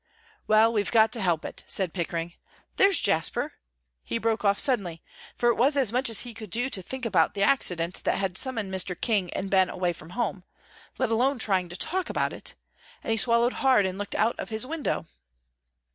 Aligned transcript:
"Well, 0.47 0.73
we've 0.73 0.91
got 0.91 1.11
to 1.11 1.21
help 1.21 1.45
it," 1.45 1.63
said 1.67 1.93
Pickering. 1.93 2.33
"There's 2.77 2.99
Jasper," 2.99 3.53
he 4.03 4.17
broke 4.17 4.43
off 4.43 4.57
suddenly, 4.59 5.03
for 5.35 5.49
it 5.49 5.53
was 5.57 5.77
as 5.77 5.91
much 5.91 6.09
as 6.09 6.21
he 6.21 6.33
could 6.33 6.49
do 6.49 6.71
to 6.71 6.81
think 6.81 7.05
about 7.05 7.35
the 7.35 7.43
accident 7.43 8.03
that 8.05 8.17
had 8.17 8.35
summoned 8.35 8.73
Mr. 8.73 8.99
King 8.99 9.31
and 9.35 9.51
Ben 9.51 9.69
away 9.69 9.93
from 9.93 10.09
home, 10.17 10.43
let 10.97 11.11
alone 11.11 11.37
trying 11.37 11.69
to 11.69 11.77
talk 11.77 12.09
about 12.09 12.33
it, 12.33 12.55
and 13.03 13.11
he 13.11 13.17
swallowed 13.17 13.53
hard 13.61 13.85
and 13.85 13.99
looked 13.99 14.15
out 14.15 14.35
of 14.39 14.49
his 14.49 14.65
window. 14.65 15.05